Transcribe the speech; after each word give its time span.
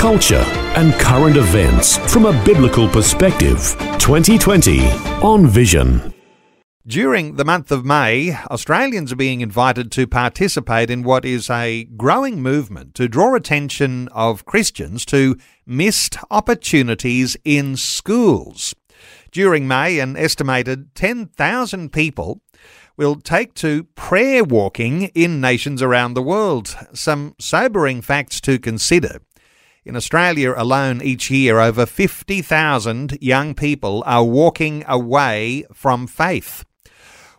culture, 0.00 0.42
and 0.76 0.94
current 0.94 1.36
events 1.36 1.98
from 2.10 2.24
a 2.24 2.32
biblical 2.42 2.88
perspective. 2.88 3.76
2020 3.98 4.86
on 5.20 5.46
Vision. 5.46 6.14
During 6.86 7.36
the 7.36 7.44
month 7.44 7.70
of 7.70 7.84
May, 7.84 8.34
Australians 8.50 9.12
are 9.12 9.16
being 9.16 9.42
invited 9.42 9.92
to 9.92 10.06
participate 10.06 10.88
in 10.88 11.02
what 11.02 11.26
is 11.26 11.50
a 11.50 11.84
growing 11.98 12.40
movement 12.40 12.94
to 12.94 13.08
draw 13.08 13.34
attention 13.34 14.08
of 14.08 14.46
Christians 14.46 15.04
to 15.04 15.36
missed 15.66 16.16
opportunities 16.30 17.36
in 17.44 17.76
schools. 17.76 18.74
During 19.30 19.68
May, 19.68 19.98
an 19.98 20.16
estimated 20.16 20.94
10,000 20.94 21.92
people 21.92 22.40
will 22.96 23.16
take 23.16 23.52
to 23.56 23.84
prayer 23.96 24.44
walking 24.44 25.02
in 25.14 25.42
nations 25.42 25.82
around 25.82 26.14
the 26.14 26.22
world. 26.22 26.74
Some 26.94 27.34
sobering 27.38 28.00
facts 28.00 28.40
to 28.40 28.58
consider. 28.58 29.20
In 29.82 29.96
Australia 29.96 30.52
alone, 30.58 31.00
each 31.00 31.30
year, 31.30 31.58
over 31.58 31.86
50,000 31.86 33.16
young 33.22 33.54
people 33.54 34.02
are 34.04 34.22
walking 34.22 34.84
away 34.86 35.64
from 35.72 36.06
faith. 36.06 36.66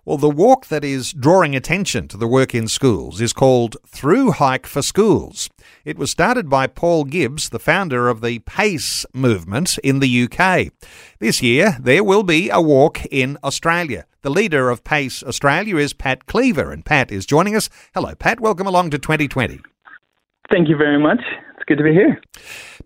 Well, 0.06 0.18
the 0.18 0.28
walk 0.28 0.66
that 0.70 0.84
is 0.84 1.14
drawing 1.14 1.56
attention 1.56 2.08
to 2.08 2.18
the 2.18 2.28
work 2.28 2.56
in 2.56 2.68
schools 2.68 3.22
is 3.22 3.32
called 3.32 3.78
Thru 3.86 4.32
Hike 4.32 4.66
for 4.66 4.82
Schools. 4.82 5.52
It 5.86 6.00
was 6.00 6.10
started 6.10 6.50
by 6.50 6.66
Paul 6.66 7.04
Gibbs, 7.04 7.50
the 7.50 7.60
founder 7.60 8.10
of 8.10 8.22
the 8.22 8.40
PAIS 8.40 9.06
movement 9.14 9.78
in 9.84 10.00
the 10.00 10.24
UK. 10.24 10.72
This 11.20 11.44
year, 11.44 11.78
there 11.80 12.04
will 12.04 12.24
be 12.24 12.50
a 12.50 12.60
walk 12.60 13.06
in 13.12 13.38
Australia. 13.44 14.08
The 14.24 14.32
leader 14.32 14.72
of 14.72 14.84
PAIS 14.84 15.22
Australia 15.22 15.78
is 15.78 15.94
Pat 15.94 16.26
Kliever, 16.26 16.74
and 16.74 16.84
Pat 16.84 17.12
is 17.12 17.28
joining 17.28 17.56
us. 17.56 17.70
Hello, 17.94 18.16
Pat. 18.16 18.40
Welcome 18.40 18.66
along 18.66 18.90
to 18.90 18.98
2020. 18.98 19.60
Thank 20.50 20.70
you 20.70 20.76
very 20.76 21.00
much. 21.00 21.22
It's 21.62 21.68
good 21.68 21.78
to 21.78 21.84
be 21.84 21.94
here. 21.94 22.20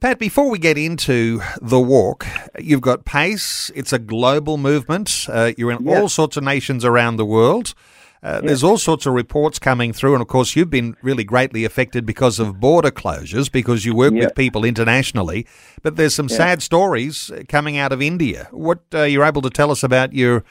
Pat, 0.01 0.19
before 0.19 0.49
we 0.49 0.59
get 0.59 0.77
into 0.77 1.41
the 1.61 1.79
walk, 1.79 2.27
you've 2.59 2.81
got 2.81 3.05
PAIS. 3.05 3.71
It's 3.73 3.93
a 3.93 3.99
global 3.99 4.57
movement. 4.57 5.27
Uh, 5.29 5.53
you're 5.57 5.71
in 5.71 5.87
all 5.87 6.09
sorts 6.09 6.35
of 6.35 6.43
nations 6.43 6.83
around 6.83 7.15
the 7.15 7.25
world. 7.25 7.73
Uh, 8.21 8.41
There's 8.41 8.65
all 8.65 8.77
sorts 8.77 9.05
of 9.05 9.13
reports 9.13 9.59
coming 9.59 9.93
through, 9.93 10.11
and 10.13 10.21
of 10.21 10.27
course, 10.27 10.57
you've 10.57 10.69
been 10.69 10.97
really 11.01 11.23
greatly 11.23 11.63
affected 11.63 12.05
because 12.05 12.37
of 12.37 12.59
border 12.59 12.91
closures 12.91 13.49
because 13.49 13.85
you 13.85 13.95
work 13.95 14.13
with 14.13 14.35
people 14.35 14.65
internationally. 14.65 15.47
But 15.81 15.95
there's 15.95 16.15
some 16.15 16.27
sad 16.27 16.61
stories 16.61 17.31
coming 17.47 17.77
out 17.77 17.93
of 17.93 18.01
India. 18.01 18.49
What 18.51 18.79
uh, 18.93 19.03
you're 19.03 19.23
able 19.23 19.41
to 19.43 19.49
tell 19.49 19.71
us 19.71 19.83
about 19.83 20.11
your 20.11 20.43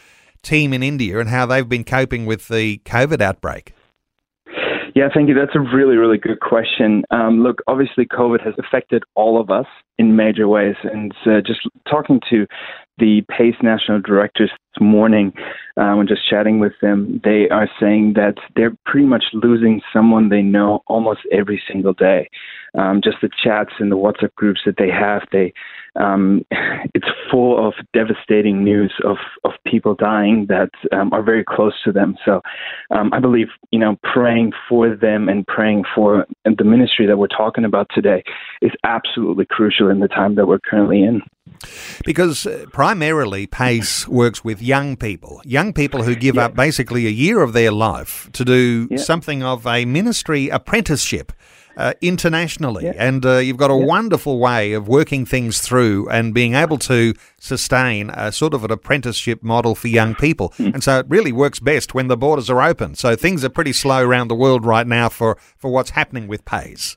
team 0.42 0.72
in 0.72 0.82
India 0.82 1.18
and 1.18 1.28
how 1.28 1.44
they've 1.44 1.68
been 1.68 1.84
coping 1.84 2.24
with 2.24 2.48
the 2.48 2.78
COVID 2.86 3.20
outbreak? 3.20 3.74
Yeah, 4.94 5.08
thank 5.12 5.28
you. 5.28 5.34
That's 5.34 5.56
a 5.56 5.76
really, 5.76 5.96
really 5.96 6.18
good 6.18 6.38
question. 6.38 7.02
Um, 7.10 7.42
look, 7.42 7.62
obviously, 7.66 8.06
COVID 8.06 8.44
has 8.44 8.54
affected 8.58 9.02
all 9.16 9.40
of 9.40 9.50
us 9.50 9.66
in 9.98 10.14
major 10.14 10.46
ways. 10.46 10.76
And 10.84 11.12
uh, 11.26 11.40
just 11.44 11.62
talking 11.90 12.20
to 12.30 12.46
the 12.98 13.22
PAIS 13.28 13.56
national 13.60 14.02
directors 14.02 14.50
this 14.50 14.80
morning, 14.80 15.32
um, 15.76 15.98
and 15.98 16.08
just 16.08 16.28
chatting 16.28 16.60
with 16.60 16.74
them, 16.80 17.20
they 17.24 17.48
are 17.50 17.68
saying 17.80 18.12
that 18.14 18.34
they're 18.54 18.76
pretty 18.86 19.06
much 19.06 19.24
losing 19.32 19.80
someone 19.92 20.28
they 20.28 20.42
know 20.42 20.84
almost 20.86 21.20
every 21.32 21.60
single 21.68 21.92
day. 21.92 22.28
Um, 22.78 23.00
just 23.02 23.16
the 23.20 23.30
chats 23.42 23.72
and 23.80 23.90
the 23.90 23.96
WhatsApp 23.96 24.32
groups 24.36 24.60
that 24.64 24.76
they 24.78 24.90
have, 24.90 25.22
they 25.32 25.52
um, 25.96 26.44
it's 26.94 27.06
full 27.30 27.66
of 27.66 27.74
devastating 27.92 28.64
news 28.64 28.92
of, 29.04 29.16
of 29.44 29.52
people 29.66 29.94
dying 29.94 30.46
that 30.48 30.70
um, 30.92 31.12
are 31.12 31.22
very 31.22 31.44
close 31.44 31.74
to 31.84 31.92
them. 31.92 32.16
So 32.24 32.40
um, 32.90 33.12
I 33.12 33.20
believe, 33.20 33.48
you 33.70 33.78
know, 33.78 33.96
praying 34.02 34.52
for 34.68 34.94
them 34.94 35.28
and 35.28 35.46
praying 35.46 35.84
for 35.94 36.26
the 36.44 36.64
ministry 36.64 37.06
that 37.06 37.16
we're 37.16 37.26
talking 37.28 37.64
about 37.64 37.88
today 37.94 38.22
is 38.62 38.72
absolutely 38.84 39.46
crucial 39.46 39.88
in 39.90 40.00
the 40.00 40.08
time 40.08 40.34
that 40.36 40.46
we're 40.46 40.58
currently 40.58 41.02
in. 41.02 41.22
Because 42.04 42.46
uh, 42.46 42.66
primarily 42.72 43.46
PAIS 43.46 44.08
works 44.08 44.44
with 44.44 44.60
young 44.60 44.96
people, 44.96 45.40
young 45.44 45.72
people 45.72 46.02
who 46.02 46.14
give 46.14 46.34
Yeah. 46.34 46.46
up 46.46 46.54
basically 46.54 47.06
a 47.06 47.10
year 47.10 47.40
of 47.42 47.52
their 47.52 47.70
life 47.70 48.28
to 48.32 48.44
do 48.44 48.88
Yeah. 48.90 48.98
something 48.98 49.42
of 49.42 49.66
a 49.66 49.84
ministry 49.84 50.48
apprenticeship. 50.48 51.32
Uh, 51.76 51.92
internationally, 52.00 52.84
Yeah. 52.84 52.92
and 52.96 53.26
uh, 53.26 53.38
you've 53.38 53.56
got 53.56 53.70
a 53.70 53.74
Yeah. 53.76 53.84
wonderful 53.84 54.38
way 54.38 54.72
of 54.74 54.86
working 54.86 55.26
things 55.26 55.60
through 55.60 56.08
and 56.08 56.32
being 56.32 56.54
able 56.54 56.78
to 56.78 57.14
sustain 57.40 58.10
a 58.10 58.30
sort 58.30 58.54
of 58.54 58.64
an 58.64 58.70
apprenticeship 58.70 59.42
model 59.42 59.74
for 59.74 59.88
young 59.88 60.14
people. 60.14 60.52
Hmm. 60.56 60.70
And 60.74 60.84
so 60.84 60.98
it 61.00 61.06
really 61.08 61.32
works 61.32 61.58
best 61.60 61.92
when 61.94 62.06
the 62.08 62.16
borders 62.16 62.48
are 62.48 62.62
open. 62.62 62.94
So 62.94 63.16
things 63.16 63.44
are 63.44 63.48
pretty 63.48 63.72
slow 63.72 64.00
around 64.02 64.28
the 64.28 64.34
world 64.36 64.64
right 64.64 64.86
now 64.86 65.08
for, 65.08 65.36
for 65.56 65.70
what's 65.72 65.90
happening 65.90 66.28
with 66.28 66.44
PAIS. 66.44 66.96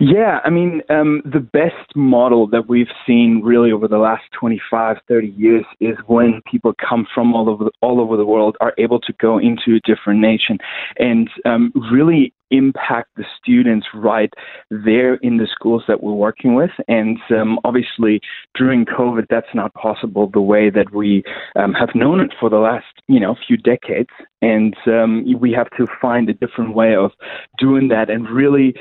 Yeah, 0.00 0.38
I 0.44 0.50
mean, 0.50 0.82
um, 0.90 1.22
the 1.24 1.40
best 1.40 1.96
model 1.96 2.46
that 2.48 2.68
we've 2.68 2.90
seen 3.04 3.42
really 3.44 3.72
over 3.72 3.88
the 3.88 3.98
last 3.98 4.22
25, 4.38 4.98
30 5.08 5.26
years 5.36 5.64
is 5.80 5.96
when 6.06 6.40
people 6.48 6.72
come 6.88 7.06
from 7.12 7.34
all 7.34 7.50
over 7.50 7.64
the, 7.64 7.70
all 7.82 8.00
over 8.00 8.16
the 8.16 8.24
world 8.24 8.56
are 8.60 8.74
able 8.78 9.00
to 9.00 9.12
go 9.20 9.38
into 9.38 9.74
a 9.74 9.80
different 9.84 10.20
nation 10.20 10.58
and 10.98 11.28
um, 11.44 11.72
really 11.90 12.32
impact 12.50 13.10
the 13.16 13.24
students 13.40 13.88
right 13.92 14.32
there 14.70 15.14
in 15.16 15.36
the 15.36 15.48
schools 15.50 15.82
that 15.88 16.02
we're 16.02 16.12
working 16.12 16.54
with. 16.54 16.70
And 16.86 17.18
um, 17.30 17.58
obviously, 17.64 18.20
during 18.54 18.86
COVID, 18.86 19.26
that's 19.28 19.52
not 19.52 19.74
possible 19.74 20.30
the 20.32 20.40
way 20.40 20.70
that 20.70 20.94
we 20.94 21.24
um, 21.56 21.72
have 21.74 21.90
known 21.94 22.20
it 22.20 22.32
for 22.38 22.48
the 22.48 22.58
last, 22.58 22.86
you 23.08 23.18
know, 23.18 23.34
few 23.46 23.56
decades. 23.56 24.10
And 24.40 24.76
um, 24.86 25.24
we 25.40 25.52
have 25.52 25.70
to 25.76 25.86
find 26.00 26.30
a 26.30 26.34
different 26.34 26.74
way 26.74 26.94
of 26.94 27.10
doing 27.58 27.88
that 27.88 28.08
and 28.08 28.30
really 28.30 28.74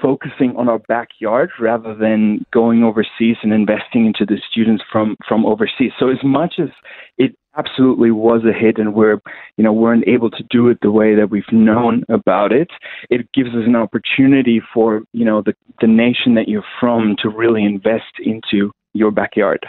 focusing 0.00 0.54
on 0.56 0.68
our 0.68 0.78
backyard 0.78 1.50
rather 1.60 1.94
than 1.94 2.44
going 2.52 2.82
overseas 2.82 3.36
and 3.42 3.52
investing 3.52 4.06
into 4.06 4.24
the 4.24 4.40
students 4.50 4.82
from 4.90 5.16
from 5.26 5.44
overseas. 5.44 5.92
So 5.98 6.08
as 6.08 6.22
much 6.22 6.54
as 6.58 6.68
it 7.16 7.36
absolutely 7.58 8.10
was 8.10 8.42
a 8.44 8.52
hit 8.52 8.78
and 8.78 8.94
we're 8.94 9.20
you 9.56 9.64
know 9.64 9.72
weren't 9.72 10.06
able 10.06 10.30
to 10.30 10.42
do 10.50 10.68
it 10.68 10.78
the 10.80 10.90
way 10.90 11.14
that 11.14 11.30
we've 11.30 11.52
known 11.52 12.04
about 12.08 12.52
it, 12.52 12.68
it 13.10 13.30
gives 13.32 13.50
us 13.50 13.64
an 13.66 13.76
opportunity 13.76 14.60
for 14.72 15.02
you 15.12 15.24
know 15.24 15.42
the 15.42 15.54
the 15.80 15.86
nation 15.86 16.34
that 16.34 16.48
you're 16.48 16.64
from 16.80 17.16
to 17.22 17.28
really 17.28 17.64
invest 17.64 18.14
into 18.20 18.70
your 18.94 19.10
backyard. 19.10 19.66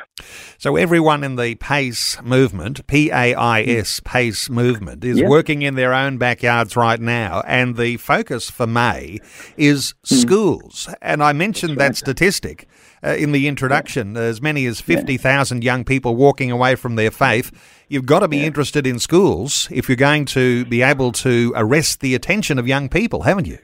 So 0.57 0.75
everyone 0.75 1.23
in 1.23 1.35
the 1.35 1.55
PAIS 1.55 2.21
movement, 2.23 2.85
P 2.87 3.09
A 3.11 3.35
I 3.35 3.61
S, 3.61 3.99
mm. 3.99 4.03
PAIS 4.05 4.49
movement, 4.49 5.03
is 5.03 5.19
Yeah. 5.19 5.27
working 5.27 5.61
in 5.61 5.75
their 5.75 5.93
own 5.93 6.17
backyards 6.17 6.75
right 6.75 6.99
now, 6.99 7.43
and 7.45 7.75
the 7.75 7.97
focus 7.97 8.49
for 8.49 8.65
May 8.65 9.19
is 9.57 9.93
mm. 10.05 10.21
schools. 10.21 10.89
And 11.01 11.21
I 11.21 11.33
mentioned 11.33 11.77
that 11.77 11.95
statistic 11.95 12.67
uh, 13.03 13.09
in 13.09 13.31
the 13.31 13.47
introduction: 13.47 14.17
as 14.17 14.41
many 14.41 14.65
as 14.65 14.81
fifty 14.81 15.17
thousand 15.17 15.63
young 15.63 15.83
people 15.83 16.15
walking 16.15 16.51
away 16.51 16.75
from 16.75 16.95
their 16.95 17.11
faith. 17.11 17.51
You've 17.87 18.05
got 18.05 18.19
to 18.19 18.27
be 18.27 18.45
interested 18.45 18.85
in 18.85 18.99
schools 18.99 19.67
if 19.71 19.89
you're 19.89 19.95
going 19.95 20.25
to 20.25 20.65
be 20.65 20.81
able 20.81 21.11
to 21.13 21.53
arrest 21.55 22.01
the 22.01 22.13
attention 22.13 22.59
of 22.59 22.67
young 22.67 22.87
people, 22.87 23.23
haven't 23.23 23.47
you? 23.47 23.57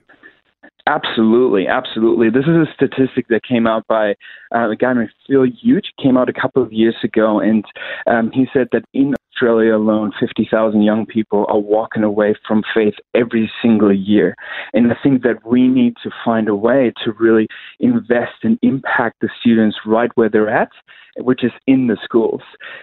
Absolutely, 0.87 1.67
absolutely. 1.67 2.29
This 2.29 2.43
is 2.43 2.55
a 2.55 2.65
statistic 2.75 3.27
that 3.29 3.41
came 3.43 3.65
out 3.65 3.87
by 3.87 4.13
uh, 4.55 4.69
a 4.69 4.75
guy 4.75 4.93
named 4.93 5.09
Phil 5.27 5.45
Hughes, 5.45 5.89
came 6.01 6.17
out 6.17 6.29
a 6.29 6.33
couple 6.33 6.63
of 6.63 6.71
years 6.71 6.95
ago, 7.03 7.39
and 7.39 7.65
um, 8.07 8.31
he 8.31 8.45
said 8.53 8.67
that 8.71 8.85
in 8.93 9.13
Australia 9.35 9.75
alone, 9.75 10.13
50,000 10.19 10.81
young 10.81 11.05
people 11.05 11.45
are 11.49 11.59
walking 11.59 12.03
away 12.03 12.35
from 12.47 12.63
faith 12.73 12.93
every 13.13 13.51
single 13.61 13.93
year. 13.93 14.35
And 14.73 14.91
I 14.91 14.95
think 15.03 15.23
that 15.23 15.45
we 15.45 15.67
need 15.67 15.95
to 16.03 16.09
find 16.23 16.47
a 16.47 16.55
way 16.55 16.93
to 17.03 17.11
really 17.19 17.47
invest 17.79 18.43
and 18.43 18.57
impact 18.61 19.17
the 19.21 19.29
students 19.41 19.77
right 19.85 20.09
where 20.15 20.29
they're 20.29 20.49
at, 20.49 20.69
which 21.17 21.43
is 21.43 21.51
in 21.67 21.87
the 21.87 21.97
schools. 22.03 22.41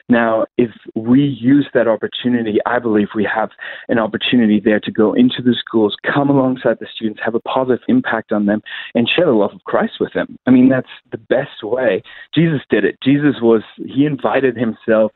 Now, 0.09 0.47
if 0.59 0.71
we 0.95 1.23
use 1.23 1.69
that 1.75 1.89
opportunity, 1.89 2.59
I 2.67 2.79
believe 2.79 3.09
we 3.15 3.29
have 3.33 3.51
an 3.89 3.99
opportunity 3.99 4.61
there 4.61 4.81
to 4.81 4.91
go 4.91 5.13
into 5.13 5.43
the 5.43 5.55
schools, 5.59 5.97
come 6.13 6.31
alongside 6.31 6.79
the 6.81 6.87
students, 6.95 7.21
have 7.25 7.35
a 7.35 7.41
positive 7.41 7.85
impact 7.89 8.33
on 8.33 8.47
them, 8.47 8.63
and 8.95 9.09
share 9.09 9.27
the 9.27 9.33
love 9.33 9.53
of 9.55 9.65
Christ 9.65 9.95
with 10.01 10.13
them. 10.13 10.37
I 10.47 10.51
mean, 10.51 10.69
that's 10.69 10.89
the 11.11 11.19
best 11.19 11.62
way. 11.67 12.03
Jesus 12.35 12.61
did 12.71 12.85
it. 12.85 12.97
Jesus 13.03 13.37
was, 13.41 13.63
he 13.77 14.07
invited 14.07 14.57
himself 14.57 15.13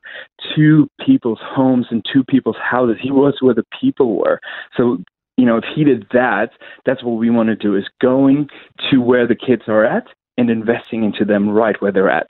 to 0.54 0.88
people's 1.04 1.40
homes 1.42 1.86
and 1.90 2.04
to 2.12 2.24
people's 2.24 2.56
houses. 2.62 2.96
He 3.00 3.10
was 3.10 3.36
where 3.40 3.54
the 3.54 3.66
people 3.80 4.16
were. 4.16 4.40
So, 4.76 4.98
you 5.36 5.44
know, 5.44 5.58
if 5.58 5.64
he 5.74 5.84
did 5.84 6.06
that, 6.12 6.50
that's 6.84 7.04
what 7.04 7.18
we 7.18 7.30
want 7.30 7.48
to 7.48 7.56
do 7.56 7.76
is 7.76 7.84
going 8.00 8.48
to 8.90 8.98
where 8.98 9.26
the 9.26 9.34
kids 9.34 9.62
are 9.68 9.84
at 9.84 10.06
and 10.38 10.50
investing 10.50 11.04
into 11.04 11.24
them 11.24 11.48
right 11.48 11.80
where 11.80 11.92
they're 11.92 12.10
at. 12.10 12.28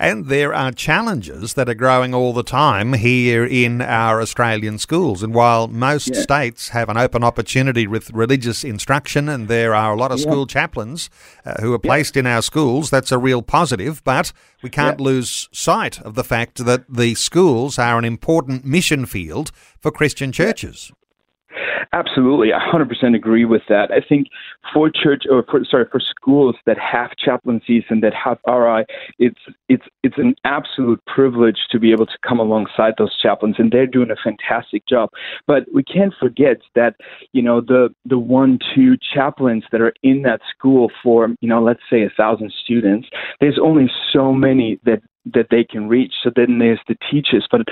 And 0.00 0.28
there 0.28 0.54
are 0.54 0.72
challenges 0.72 1.52
that 1.52 1.68
are 1.68 1.74
growing 1.74 2.14
all 2.14 2.32
the 2.32 2.42
time 2.42 2.94
here 2.94 3.44
in 3.44 3.82
our 3.82 4.22
Australian 4.22 4.78
schools. 4.78 5.22
And 5.22 5.34
while 5.34 5.68
most 5.68 6.14
yeah. 6.14 6.22
states 6.22 6.70
have 6.70 6.88
an 6.88 6.96
open 6.96 7.22
opportunity 7.22 7.86
with 7.86 8.10
religious 8.10 8.64
instruction, 8.64 9.28
and 9.28 9.46
there 9.46 9.74
are 9.74 9.92
a 9.92 9.96
lot 9.96 10.10
of 10.10 10.18
yeah. 10.18 10.22
school 10.22 10.46
chaplains 10.46 11.10
uh, 11.44 11.60
who 11.60 11.74
are 11.74 11.78
placed 11.78 12.16
yeah. 12.16 12.20
in 12.20 12.26
our 12.26 12.40
schools, 12.40 12.88
that's 12.88 13.12
a 13.12 13.18
real 13.18 13.42
positive. 13.42 14.02
But 14.02 14.32
we 14.62 14.70
can't 14.70 15.02
lose 15.02 15.50
sight 15.52 16.00
of 16.00 16.14
the 16.14 16.24
fact 16.24 16.64
that 16.64 16.86
the 16.88 17.14
schools 17.14 17.78
are 17.78 17.98
an 17.98 18.06
important 18.06 18.64
mission 18.64 19.04
field 19.04 19.52
for 19.80 19.90
Christian 19.90 20.32
churches. 20.32 20.90
Absolutely, 21.92 22.52
I 22.52 22.58
100% 22.58 23.14
agree 23.14 23.44
with 23.44 23.62
that. 23.68 23.90
I 23.90 24.00
think 24.06 24.28
for 24.72 24.90
church 24.90 25.24
or 25.30 25.44
for, 25.50 25.64
sorry 25.64 25.86
for 25.90 26.00
schools 26.00 26.56
that 26.66 26.78
have 26.78 27.10
chaplaincies 27.16 27.84
and 27.88 28.02
that 28.02 28.14
have 28.14 28.38
RI, 28.46 28.84
it's 29.18 29.40
it's 29.68 29.84
it's 30.02 30.18
an 30.18 30.34
absolute 30.44 31.00
privilege 31.06 31.58
to 31.70 31.78
be 31.78 31.92
able 31.92 32.06
to 32.06 32.18
come 32.26 32.38
alongside 32.38 32.94
those 32.98 33.16
chaplains, 33.18 33.56
and 33.58 33.70
they're 33.70 33.86
doing 33.86 34.10
a 34.10 34.16
fantastic 34.16 34.86
job. 34.86 35.10
But 35.46 35.64
we 35.72 35.82
can't 35.82 36.14
forget 36.18 36.58
that 36.74 36.96
you 37.32 37.42
know 37.42 37.60
the 37.60 37.94
the 38.04 38.18
one 38.18 38.58
two 38.74 38.96
chaplains 39.14 39.64
that 39.72 39.80
are 39.80 39.94
in 40.02 40.22
that 40.22 40.40
school 40.50 40.90
for 41.02 41.28
you 41.40 41.48
know 41.48 41.62
let's 41.62 41.82
say 41.90 42.02
a 42.02 42.10
thousand 42.16 42.52
students. 42.62 43.08
There's 43.40 43.58
only 43.62 43.90
so 44.12 44.32
many 44.32 44.78
that 44.84 45.02
that 45.34 45.48
they 45.50 45.64
can 45.64 45.88
reach. 45.88 46.14
So 46.22 46.30
then 46.34 46.58
there's 46.58 46.80
the 46.88 46.96
teachers, 47.10 47.46
but 47.50 47.62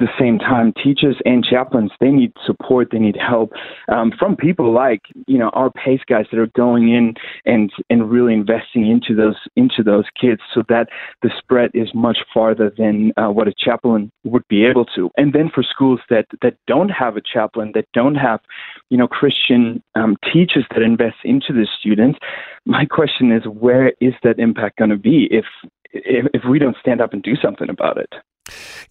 the 0.00 0.08
same 0.18 0.38
time, 0.38 0.72
teachers 0.82 1.16
and 1.24 1.44
chaplains 1.44 1.92
they 2.00 2.10
need 2.10 2.32
support, 2.44 2.88
they 2.90 2.98
need 2.98 3.16
help 3.16 3.52
um, 3.88 4.12
from 4.18 4.36
people 4.36 4.72
like 4.72 5.02
you 5.26 5.38
know 5.38 5.50
our 5.50 5.70
PAIS 5.70 6.00
guys 6.08 6.26
that 6.32 6.40
are 6.40 6.50
going 6.56 6.88
in 6.88 7.14
and 7.44 7.70
and 7.88 8.10
really 8.10 8.34
investing 8.34 8.90
into 8.90 9.14
those 9.14 9.36
into 9.56 9.82
those 9.84 10.06
kids, 10.20 10.40
so 10.52 10.62
that 10.68 10.88
the 11.22 11.30
spread 11.38 11.70
is 11.74 11.88
much 11.94 12.18
farther 12.32 12.72
than 12.76 13.12
uh, 13.16 13.28
what 13.28 13.46
a 13.46 13.54
chaplain 13.56 14.10
would 14.24 14.46
be 14.48 14.64
able 14.64 14.86
to. 14.86 15.10
And 15.16 15.32
then 15.32 15.50
for 15.54 15.62
schools 15.62 16.00
that 16.10 16.26
that 16.42 16.56
don't 16.66 16.90
have 16.90 17.16
a 17.16 17.22
chaplain, 17.22 17.72
that 17.74 17.86
don't 17.92 18.16
have 18.16 18.40
you 18.88 18.96
know 18.96 19.06
Christian 19.06 19.82
um, 19.94 20.16
teachers 20.32 20.64
that 20.70 20.82
invest 20.82 21.16
into 21.24 21.52
the 21.52 21.66
students, 21.78 22.18
my 22.66 22.84
question 22.84 23.30
is 23.30 23.44
where 23.46 23.92
is 24.00 24.14
that 24.24 24.38
impact 24.38 24.78
going 24.78 24.90
to 24.90 24.96
be 24.96 25.28
if 25.30 25.44
if, 25.92 26.26
if 26.34 26.42
we 26.48 26.58
don't 26.58 26.76
stand 26.80 27.00
up 27.00 27.12
and 27.12 27.22
do 27.22 27.36
something 27.36 27.68
about 27.68 27.98
it. 27.98 28.12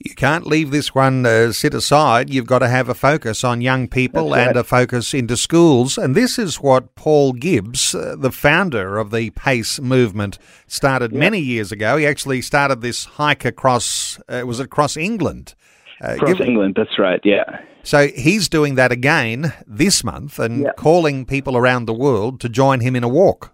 You 0.03 0.15
can't 0.15 0.47
leave 0.47 0.71
this 0.71 0.95
one 0.95 1.25
uh, 1.25 1.51
sit 1.51 1.73
aside. 1.73 2.29
You've 2.29 2.45
got 2.45 2.59
to 2.59 2.69
have 2.69 2.87
a 2.87 2.93
focus 2.93 3.43
on 3.43 3.61
young 3.61 3.87
people 3.87 4.29
right. 4.29 4.47
and 4.47 4.57
a 4.57 4.63
focus 4.63 5.13
into 5.13 5.35
schools. 5.35 5.97
And 5.97 6.15
this 6.15 6.39
is 6.39 6.61
what 6.61 6.95
Paul 6.95 7.33
Gibbs, 7.33 7.93
uh, 7.93 8.15
the 8.17 8.31
founder 8.31 8.97
of 8.97 9.11
the 9.11 9.31
PAIS 9.31 9.81
movement, 9.81 10.37
started 10.67 11.11
yeah. 11.11 11.19
many 11.19 11.39
years 11.39 11.71
ago. 11.71 11.97
He 11.97 12.07
actually 12.07 12.41
started 12.41 12.81
this 12.81 13.05
hike 13.05 13.43
across, 13.43 14.19
uh, 14.29 14.43
was 14.45 14.59
it 14.59 14.65
across 14.65 14.95
England? 14.95 15.55
Uh, 16.01 16.13
across 16.13 16.37
give, 16.37 16.47
England, 16.47 16.75
that's 16.77 16.97
right, 16.97 17.19
yeah. 17.25 17.59
So 17.83 18.07
he's 18.07 18.47
doing 18.47 18.75
that 18.75 18.91
again 18.91 19.53
this 19.67 20.03
month 20.03 20.39
and 20.39 20.61
yeah. 20.61 20.71
calling 20.77 21.25
people 21.25 21.57
around 21.57 21.85
the 21.85 21.93
world 21.93 22.39
to 22.41 22.49
join 22.49 22.79
him 22.79 22.95
in 22.95 23.03
a 23.03 23.09
walk. 23.09 23.53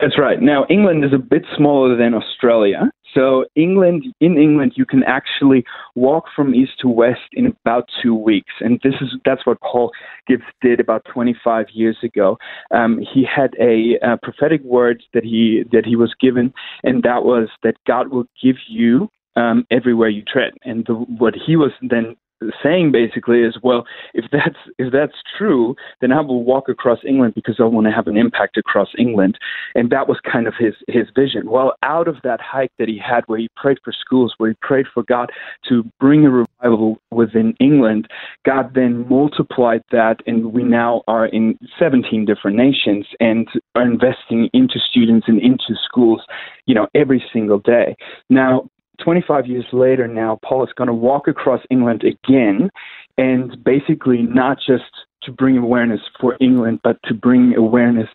That's 0.00 0.18
right. 0.18 0.40
Now, 0.40 0.66
England 0.68 1.04
is 1.04 1.12
a 1.12 1.18
bit 1.18 1.44
smaller 1.56 1.96
than 1.96 2.14
Australia. 2.14 2.90
So, 3.16 3.46
England, 3.54 4.04
in 4.20 4.36
England, 4.36 4.72
you 4.76 4.84
can 4.84 5.02
actually 5.04 5.64
walk 5.94 6.24
from 6.36 6.54
east 6.54 6.72
to 6.80 6.88
west 6.88 7.28
in 7.32 7.46
about 7.46 7.88
two 8.02 8.14
weeks, 8.14 8.52
and 8.60 8.78
this 8.84 8.94
is 9.00 9.08
that's 9.24 9.46
what 9.46 9.58
Paul 9.62 9.90
Gibbs 10.26 10.44
did 10.60 10.80
about 10.80 11.06
25 11.12 11.66
years 11.72 11.96
ago. 12.02 12.36
Um, 12.72 12.98
he 12.98 13.24
had 13.24 13.54
a, 13.58 13.98
a 14.02 14.18
prophetic 14.22 14.62
word 14.62 15.02
that 15.14 15.24
he 15.24 15.64
that 15.72 15.86
he 15.86 15.96
was 15.96 16.14
given, 16.20 16.52
and 16.84 17.02
that 17.04 17.24
was 17.24 17.48
that 17.62 17.76
God 17.86 18.08
will 18.08 18.26
give 18.42 18.56
you 18.68 19.08
um, 19.34 19.66
everywhere 19.70 20.10
you 20.10 20.22
tread. 20.22 20.52
And 20.64 20.84
the, 20.86 20.94
what 20.94 21.34
he 21.34 21.56
was 21.56 21.72
then 21.80 22.16
saying 22.62 22.92
basically 22.92 23.40
is, 23.40 23.56
well, 23.62 23.84
if 24.14 24.24
that's 24.30 24.58
if 24.78 24.92
that's 24.92 25.16
true, 25.36 25.74
then 26.00 26.12
I 26.12 26.20
will 26.20 26.44
walk 26.44 26.68
across 26.68 26.98
England 27.06 27.34
because 27.34 27.56
I 27.58 27.64
want 27.64 27.86
to 27.86 27.92
have 27.92 28.06
an 28.06 28.16
impact 28.16 28.56
across 28.56 28.88
England, 28.98 29.38
and 29.74 29.90
that 29.90 30.08
was 30.08 30.18
kind 30.20 30.46
of 30.46 30.54
his 30.58 30.74
his 30.88 31.06
vision. 31.14 31.50
Well, 31.50 31.74
out 31.82 32.08
of 32.08 32.16
that 32.24 32.40
hike 32.40 32.72
that 32.78 32.88
he 32.88 32.98
had, 32.98 33.24
where 33.26 33.38
he 33.38 33.48
prayed 33.56 33.78
for 33.82 33.92
schools, 33.92 34.34
where 34.38 34.50
he 34.50 34.56
prayed 34.60 34.86
for 34.92 35.02
God 35.02 35.30
to 35.68 35.84
bring 35.98 36.26
a 36.26 36.30
revival 36.30 36.98
within 37.10 37.54
England, 37.60 38.08
God 38.44 38.74
then 38.74 39.08
multiplied 39.08 39.82
that, 39.90 40.20
and 40.26 40.52
we 40.52 40.62
now 40.62 41.02
are 41.08 41.26
in 41.26 41.58
17 41.78 42.24
different 42.24 42.56
nations 42.56 43.06
and 43.20 43.48
are 43.74 43.82
investing 43.82 44.50
into 44.52 44.78
students 44.78 45.26
and 45.28 45.40
into 45.40 45.74
schools, 45.84 46.22
you 46.66 46.74
know, 46.74 46.86
every 46.94 47.24
single 47.32 47.58
day. 47.58 47.96
Now, 48.28 48.68
25 49.02 49.46
years 49.46 49.66
later 49.72 50.06
now, 50.06 50.38
Paul 50.44 50.64
is 50.64 50.72
going 50.76 50.88
to 50.88 50.94
walk 50.94 51.28
across 51.28 51.60
England 51.70 52.04
again 52.04 52.70
and 53.18 53.62
basically 53.64 54.22
not 54.22 54.58
just 54.58 54.84
to 55.22 55.32
bring 55.32 55.56
awareness 55.56 56.00
for 56.20 56.36
England, 56.40 56.80
but 56.82 56.98
to 57.04 57.14
bring 57.14 57.54
awareness 57.56 58.08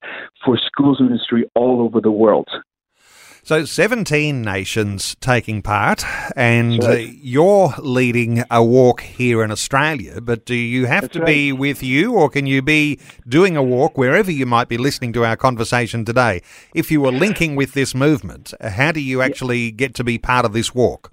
for 0.46 0.58
schools 0.58 1.00
ministry 1.00 1.50
all 1.56 1.82
over 1.82 2.00
the 2.00 2.12
world. 2.12 2.50
So, 3.44 3.66
17 3.66 4.44
nations 4.44 5.16
taking 5.20 5.64
part, 5.64 6.06
and 6.36 6.84
uh, 6.84 6.92
you're 6.92 7.74
leading 7.80 8.44
a 8.52 8.64
walk 8.64 9.02
here 9.02 9.44
in 9.44 9.50
Australia. 9.50 10.22
But 10.22 10.46
do 10.46 10.54
you 10.54 10.86
have 10.86 11.02
That's 11.02 11.14
to 11.14 11.20
right. 11.22 11.26
be 11.26 11.52
with 11.52 11.82
you, 11.82 12.14
or 12.14 12.30
can 12.30 12.46
you 12.46 12.62
be 12.62 13.00
doing 13.28 13.58
a 13.58 13.64
walk 13.64 13.98
wherever 13.98 14.30
you 14.30 14.46
might 14.46 14.70
be 14.70 14.78
listening 14.78 15.12
to 15.14 15.26
our 15.26 15.36
conversation 15.36 16.06
today? 16.06 16.44
If 16.76 16.92
you 16.92 17.02
were 17.02 17.12
linking 17.12 17.56
with 17.56 17.74
this 17.74 17.96
movement, 17.96 18.54
how 18.62 18.92
do 18.92 19.02
you 19.02 19.24
actually 19.24 19.72
get 19.72 19.96
to 19.96 20.04
be 20.04 20.20
part 20.20 20.46
of 20.46 20.54
this 20.54 20.76
walk? 20.76 21.12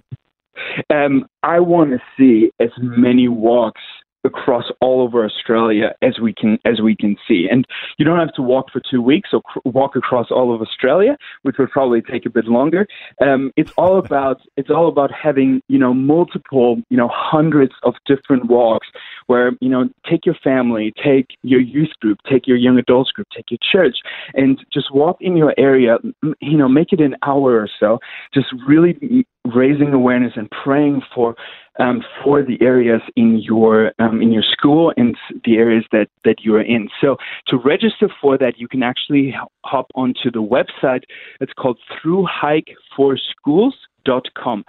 Um, 0.93 1.25
I 1.41 1.59
want 1.59 1.89
to 1.89 1.99
see 2.15 2.51
as 2.59 2.69
many 2.77 3.27
walks 3.27 3.81
across 4.23 4.65
all 4.81 5.01
over 5.01 5.25
Australia 5.25 5.95
as 6.01 6.19
we 6.19 6.33
can 6.33 6.57
as 6.65 6.81
we 6.81 6.95
can 6.95 7.15
see. 7.27 7.47
And 7.49 7.65
you 7.97 8.05
don't 8.05 8.19
have 8.19 8.33
to 8.33 8.41
walk 8.41 8.71
for 8.71 8.81
two 8.89 9.01
weeks 9.01 9.29
or 9.33 9.41
cr- 9.41 9.59
walk 9.65 9.95
across 9.95 10.27
all 10.31 10.53
of 10.53 10.61
Australia, 10.61 11.17
which 11.43 11.57
would 11.57 11.69
probably 11.69 12.01
take 12.01 12.25
a 12.25 12.29
bit 12.29 12.45
longer. 12.45 12.87
Um, 13.21 13.51
it's 13.55 13.71
all 13.77 13.97
about 14.05 14.41
it's 14.57 14.69
all 14.69 14.87
about 14.87 15.11
having 15.11 15.61
you 15.67 15.79
know 15.79 15.93
multiple 15.93 16.81
you 16.89 16.97
know 16.97 17.09
hundreds 17.11 17.73
of 17.83 17.95
different 18.05 18.45
walks 18.47 18.87
where 19.27 19.51
you 19.61 19.69
know 19.69 19.89
take 20.09 20.25
your 20.25 20.35
family, 20.43 20.93
take 21.03 21.27
your 21.43 21.61
youth 21.61 21.91
group, 22.01 22.19
take 22.29 22.47
your 22.47 22.57
young 22.57 22.77
adults 22.77 23.11
group, 23.11 23.27
take 23.35 23.51
your 23.51 23.59
church, 23.71 23.97
and 24.33 24.59
just 24.73 24.93
walk 24.93 25.17
in 25.21 25.37
your 25.37 25.53
area. 25.57 25.97
You 26.41 26.57
know, 26.57 26.67
make 26.67 26.91
it 26.91 26.99
an 26.99 27.15
hour 27.23 27.59
or 27.59 27.69
so. 27.79 27.99
Just 28.33 28.47
really 28.67 29.25
raising 29.55 29.93
awareness 29.93 30.33
and 30.35 30.49
praying 30.51 31.01
for 31.13 31.35
um, 31.79 32.03
for 32.23 32.43
the 32.43 32.61
areas 32.61 33.01
in 33.15 33.39
your 33.39 33.93
um, 33.99 34.21
in 34.21 34.31
your 34.31 34.43
school 34.43 34.93
and 34.97 35.17
the 35.45 35.57
areas 35.57 35.85
that 35.91 36.09
that 36.25 36.41
you 36.41 36.53
are 36.55 36.61
in. 36.61 36.89
So 37.01 37.17
to 37.47 37.57
register 37.57 38.07
for 38.21 38.37
that, 38.37 38.59
you 38.59 38.67
can 38.67 38.83
actually 38.83 39.33
hop 39.63 39.87
onto 39.95 40.29
the 40.31 40.43
website. 40.43 41.05
It's 41.39 41.53
called 41.53 41.79
ThruHikeForSchools.com. 42.03 44.65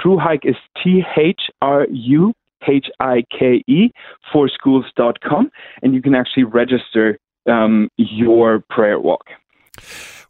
Through 0.00 0.18
Hike 0.18 0.44
is 0.44 0.54
T 0.82 1.02
H 1.16 1.40
R 1.62 1.86
U 1.90 2.34
H 2.66 2.90
I 3.00 3.24
K 3.36 3.64
E 3.66 3.90
for 4.32 4.48
schools.com, 4.48 5.50
and 5.82 5.94
you 5.94 6.02
can 6.02 6.14
actually 6.14 6.44
register 6.44 7.18
um, 7.46 7.88
your 7.96 8.60
prayer 8.68 9.00
walk. 9.00 9.24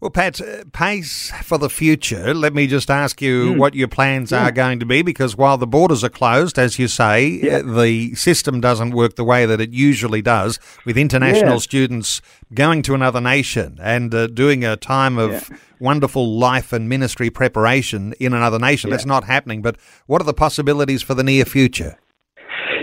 Well, 0.00 0.12
Pat, 0.12 0.40
uh, 0.40 0.62
PAIS 0.70 1.32
for 1.42 1.58
the 1.58 1.68
future. 1.68 2.32
Let 2.32 2.54
me 2.54 2.68
just 2.68 2.88
ask 2.88 3.20
you 3.20 3.54
mm. 3.54 3.58
what 3.58 3.74
your 3.74 3.88
plans 3.88 4.30
yeah. 4.30 4.44
are 4.44 4.52
going 4.52 4.78
to 4.78 4.86
be 4.86 5.02
because 5.02 5.36
while 5.36 5.58
the 5.58 5.66
borders 5.66 6.04
are 6.04 6.08
closed, 6.08 6.56
as 6.56 6.78
you 6.78 6.86
say, 6.86 7.26
yeah. 7.26 7.56
Uh, 7.56 7.62
the 7.62 8.14
system 8.14 8.60
doesn't 8.60 8.92
work 8.92 9.16
the 9.16 9.24
way 9.24 9.44
that 9.44 9.60
it 9.60 9.70
usually 9.70 10.22
does 10.22 10.60
with 10.84 10.96
international 10.96 11.54
yeah. 11.54 11.58
students 11.58 12.22
going 12.54 12.82
to 12.82 12.94
another 12.94 13.20
nation 13.20 13.76
and 13.82 14.14
uh, 14.14 14.28
doing 14.28 14.64
a 14.64 14.76
time 14.76 15.18
of 15.18 15.50
wonderful 15.80 16.38
life 16.38 16.72
and 16.72 16.88
ministry 16.88 17.28
preparation 17.28 18.14
in 18.20 18.32
another 18.32 18.60
nation. 18.60 18.90
That's 18.90 19.04
not 19.04 19.24
happening. 19.24 19.62
But 19.62 19.78
what 20.06 20.22
are 20.22 20.26
the 20.26 20.32
possibilities 20.32 21.02
for 21.02 21.14
the 21.14 21.24
near 21.24 21.44
future? 21.44 21.98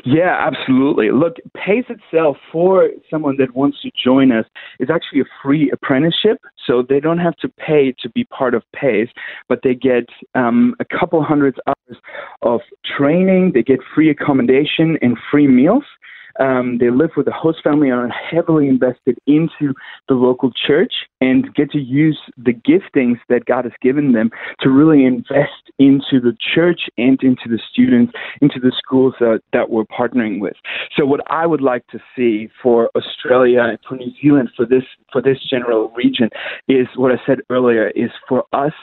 Yeah, 0.06 0.38
absolutely. 0.40 1.10
Look, 1.10 1.38
PAIS 1.56 1.86
itself, 1.90 2.38
for 2.52 2.90
someone 3.10 3.38
that 3.40 3.56
wants 3.56 3.82
to 3.82 3.90
join 4.02 4.32
us, 4.32 4.46
is 4.80 4.90
actually 4.94 5.22
a 5.22 5.26
free 5.42 5.72
apprenticeship. 5.72 6.38
So 6.68 6.84
they 6.88 7.00
don't 7.00 7.18
have 7.18 7.36
to 7.38 7.50
pay 7.50 7.92
to 8.04 8.10
be 8.10 8.24
part 8.26 8.54
of 8.54 8.62
PAIS, 8.74 9.08
but 9.50 9.62
they 9.64 9.74
get 9.74 10.06
um, 10.36 10.76
a 10.80 10.86
couple 10.86 11.24
hundred 11.24 11.60
hours 11.68 11.98
of 12.44 12.62
training, 12.98 13.54
they 13.56 13.64
get 13.64 13.80
free 13.96 14.12
accommodation 14.12 15.00
and 15.02 15.18
free 15.32 15.48
meals. 15.48 15.84
Um, 16.40 16.78
they 16.80 16.90
live 16.90 17.12
with 17.16 17.28
a 17.28 17.32
host 17.32 17.60
family 17.64 17.90
and 17.90 18.00
are 18.00 18.10
heavily 18.10 18.68
invested 18.68 19.18
into 19.26 19.74
the 20.08 20.16
local 20.16 20.52
church 20.52 20.94
and 21.22 21.54
get 21.56 21.72
to 21.72 21.80
use 21.80 22.20
the 22.38 22.52
giftings 22.52 23.20
that 23.30 23.46
God 23.46 23.64
has 23.64 23.74
given 23.82 24.12
them 24.12 24.30
to 24.60 24.70
really 24.70 25.06
invest 25.06 25.65
into 25.80 26.20
the 26.22 26.36
church 26.54 26.82
and 26.98 27.22
into 27.22 27.48
the 27.48 27.60
students, 27.72 28.14
into 28.42 28.60
the 28.60 28.72
schools 28.78 29.14
that, 29.20 29.42
that 29.54 29.70
we're 29.70 29.86
partnering 29.86 30.40
with. 30.40 30.56
So 30.96 31.06
what 31.06 31.22
I 31.30 31.46
would 31.46 31.62
like 31.62 31.86
to 31.88 32.00
see 32.16 32.50
for 32.62 32.90
Australia 32.96 33.62
and 33.62 33.80
for 33.88 33.96
New 33.96 34.12
Zealand 34.22 34.50
for 34.56 34.66
this 34.66 34.84
for 35.12 35.22
this 35.22 35.38
general 35.50 35.92
region 35.96 36.30
is 36.68 36.88
what 36.96 37.12
I 37.12 37.18
said 37.26 37.40
earlier 37.50 37.90
is 37.90 38.12
for 38.28 38.44
us 38.54 38.74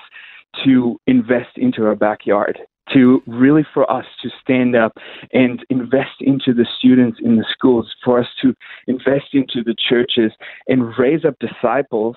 to 0.65 1.01
invest 1.07 1.57
into 1.57 1.87
our 1.87 1.95
backyard 1.95 2.59
to 2.93 3.23
really 3.27 3.65
for 3.73 3.91
us 3.91 4.05
to 4.23 4.29
stand 4.43 4.77
up 4.77 4.97
and 5.33 5.65
invest 5.71 6.21
into 6.21 6.53
the 6.53 6.67
students 6.79 7.19
in 7.23 7.37
the 7.37 7.45
schools, 7.51 7.95
for 8.05 8.21
us 8.21 8.27
to 8.43 8.55
invest 8.87 9.33
into 9.33 9.63
the 9.65 9.75
churches 9.89 10.33
and 10.69 10.99
raise 10.99 11.25
up 11.25 11.37
disciples 11.39 12.17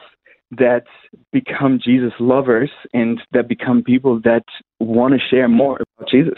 that 0.57 0.83
become 1.31 1.79
Jesus 1.83 2.13
lovers 2.19 2.69
and 2.93 3.21
that 3.31 3.47
become 3.47 3.83
people 3.83 4.19
that 4.23 4.43
want 4.79 5.13
to 5.13 5.19
share 5.29 5.47
more 5.47 5.77
about 5.81 6.09
Jesus. 6.09 6.37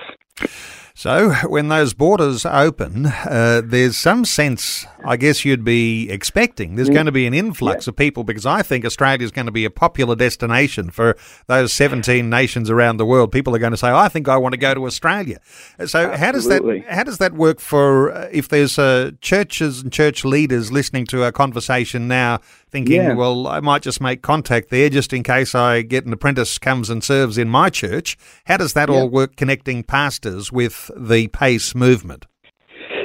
So, 0.98 1.32
when 1.48 1.68
those 1.68 1.94
borders 1.94 2.44
open, 2.44 3.06
uh, 3.06 3.62
there's 3.64 3.96
some 3.96 4.26
sense, 4.26 4.84
I 5.06 5.16
guess, 5.16 5.46
you'd 5.46 5.64
be 5.64 6.10
expecting 6.10 6.74
there's 6.74 6.90
going 6.90 7.06
to 7.06 7.12
be 7.12 7.28
an 7.28 7.36
influx 7.36 7.86
yeah. 7.86 7.92
of 7.92 7.96
people 7.98 8.24
because 8.24 8.48
I 8.48 8.64
think 8.64 8.84
Australia 8.84 9.24
is 9.24 9.30
going 9.30 9.46
to 9.46 9.52
be 9.52 9.64
a 9.64 9.70
popular 9.70 10.16
destination 10.16 10.90
for 10.90 11.16
those 11.46 11.72
17 11.72 12.28
nations 12.32 12.72
around 12.72 12.98
the 12.98 13.06
world. 13.06 13.32
People 13.32 13.56
are 13.56 13.60
going 13.60 13.74
to 13.74 13.78
say, 13.78 13.90
"I 13.90 14.10
think 14.10 14.28
I 14.28 14.38
want 14.38 14.54
to 14.54 14.58
go 14.58 14.74
to 14.74 14.88
Australia." 14.88 15.40
So, 15.86 16.10
Absolutely. 16.10 16.18
how 16.18 16.32
does 16.32 16.48
that 16.48 16.84
how 16.90 17.04
does 17.04 17.18
that 17.20 17.34
work 17.34 17.60
for 17.60 18.12
uh, 18.12 18.30
if 18.32 18.50
there's 18.50 18.80
uh, 18.80 19.12
churches 19.22 19.84
and 19.84 19.94
church 19.94 20.26
leaders 20.26 20.72
listening 20.72 21.06
to 21.08 21.24
our 21.24 21.32
conversation 21.32 22.08
now? 22.08 22.40
thinking, 22.70 22.96
yeah. 22.96 23.14
well, 23.14 23.48
I 23.48 23.60
might 23.60 23.82
just 23.82 24.02
make 24.02 24.22
contact 24.22 24.70
there 24.70 24.90
just 24.90 25.14
in 25.14 25.24
case 25.24 25.56
I 25.56 25.82
get 25.82 26.06
an 26.06 26.14
apprentice 26.14 26.58
comes 26.58 26.90
and 26.90 27.04
serves 27.04 27.38
in 27.38 27.48
my 27.50 27.70
church. 27.70 28.18
How 28.46 28.58
does 28.58 28.74
that 28.74 28.90
yeah. 28.90 28.96
all 28.96 29.10
work 29.10 29.36
connecting 29.36 29.84
pastors 29.84 30.52
with 30.52 30.87
the 30.96 31.28
PAIS 31.28 31.76
movement? 31.76 32.26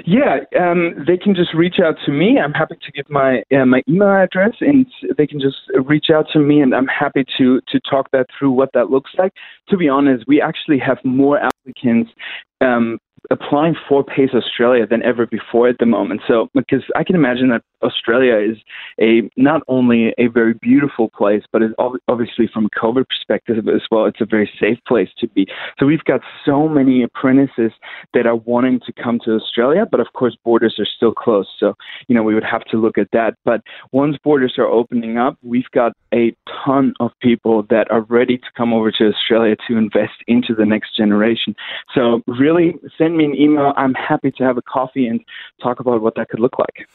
Yeah, 0.04 0.38
um, 0.58 1.04
they 1.06 1.16
can 1.16 1.34
just 1.34 1.54
reach 1.54 1.76
out 1.84 1.94
to 2.06 2.12
me. 2.12 2.38
I'm 2.42 2.52
happy 2.52 2.74
to 2.74 2.92
give 2.92 3.08
my 3.08 3.42
uh, 3.54 3.64
my 3.64 3.82
email 3.88 4.08
address, 4.08 4.54
and 4.60 4.86
they 5.16 5.26
can 5.26 5.40
just 5.40 5.56
reach 5.86 6.06
out 6.12 6.26
to 6.32 6.40
me, 6.40 6.60
and 6.60 6.74
I'm 6.74 6.88
happy 6.88 7.24
to 7.38 7.60
to 7.68 7.80
talk 7.88 8.10
that 8.12 8.26
through 8.36 8.50
what 8.50 8.70
that 8.74 8.90
looks 8.90 9.12
like. 9.16 9.32
To 9.68 9.76
be 9.76 9.88
honest, 9.88 10.24
we 10.26 10.40
actually 10.40 10.78
have 10.78 10.98
more 11.04 11.38
applicants 11.38 12.10
um, 12.60 12.98
applying 13.30 13.74
for 13.88 14.04
PAIS 14.04 14.30
Australia 14.34 14.86
than 14.86 15.02
ever 15.02 15.26
before 15.26 15.68
at 15.68 15.78
the 15.78 15.86
moment. 15.86 16.22
So, 16.26 16.48
because 16.54 16.82
I 16.96 17.04
can 17.04 17.14
imagine 17.14 17.48
that 17.50 17.62
Australia 17.82 18.36
is 18.36 18.58
a 19.00 19.28
not 19.36 19.62
only 19.68 20.14
a 20.18 20.26
very 20.28 20.54
beautiful 20.54 21.08
place, 21.10 21.42
but 21.52 21.62
it's 21.62 21.74
obviously 22.08 22.48
from 22.52 22.66
a 22.66 22.70
COVID 22.70 23.06
perspective 23.08 23.56
as 23.68 23.82
well, 23.90 24.06
it's 24.06 24.20
a 24.20 24.26
very 24.26 24.50
safe 24.60 24.78
place 24.86 25.08
to 25.18 25.28
be. 25.28 25.46
So 25.78 25.86
we've 25.86 26.04
got 26.04 26.20
so 26.44 26.68
many 26.68 27.02
apprentices 27.02 27.72
that 28.14 28.26
are 28.26 28.36
wanting 28.36 28.80
to 28.86 28.92
come 28.92 29.18
to 29.24 29.34
Australia, 29.34 29.86
but 29.90 30.00
of 30.00 30.08
course 30.14 30.36
borders 30.44 30.76
are 30.78 30.86
still 30.86 31.12
closed. 31.12 31.50
So, 31.58 31.74
you 32.08 32.14
know, 32.14 32.22
we 32.22 32.34
would 32.34 32.44
have 32.44 32.64
to 32.66 32.76
look 32.76 32.98
at 32.98 33.08
that. 33.12 33.34
But 33.44 33.62
once 33.92 34.16
borders 34.22 34.54
are 34.58 34.66
opening 34.66 35.18
up, 35.18 35.36
we've 35.42 35.70
got 35.72 35.92
a 36.14 36.34
ton 36.64 36.94
of 37.00 37.10
people 37.20 37.64
that 37.70 37.90
are 37.90 38.02
ready 38.02 38.38
to 38.38 38.46
come 38.56 38.72
over 38.72 38.90
to 38.92 39.08
Australia 39.08 39.56
to 39.68 39.76
invest 39.76 40.14
into 40.26 40.54
the 40.54 40.66
next 40.66 40.96
generation. 40.96 41.54
So 41.94 42.22
really 42.26 42.74
send 42.98 43.11
me 43.16 43.24
an 43.24 43.34
email. 43.34 43.72
I'm 43.76 43.94
happy 43.94 44.30
to 44.32 44.44
have 44.44 44.58
a 44.58 44.62
coffee 44.62 45.06
and 45.06 45.20
talk 45.62 45.80
about 45.80 46.02
what 46.02 46.16
that 46.16 46.28
could 46.28 46.40
look 46.40 46.58
like. 46.58 46.86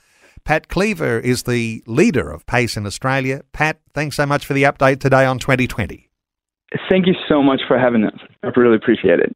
Pat 0.45 0.67
Kliever 0.67 1.21
is 1.21 1.43
the 1.43 1.83
leader 1.85 2.31
of 2.31 2.45
PAIS 2.45 2.77
in 2.77 2.85
Australia. 2.85 3.41
Pat, 3.51 3.79
thanks 3.93 4.15
so 4.15 4.25
much 4.25 4.45
for 4.45 4.53
the 4.53 4.63
update 4.63 4.99
today 4.99 5.25
on 5.25 5.37
2020. 5.37 6.09
Thank 6.89 7.07
you 7.07 7.13
so 7.27 7.41
much 7.41 7.61
for 7.67 7.77
having 7.77 8.03
us. 8.03 8.17
I 8.43 8.47
really 8.55 8.75
appreciate 8.75 9.19
it. 9.19 9.35